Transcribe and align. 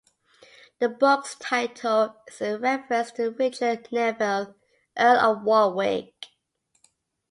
The 0.79 0.89
book's 0.89 1.35
title 1.35 2.15
is 2.27 2.41
a 2.41 2.57
reference 2.57 3.11
to 3.11 3.29
Richard 3.29 3.87
Neville, 3.91 4.55
Earl 4.97 5.19
of 5.19 5.43
Warwick. 5.43 6.25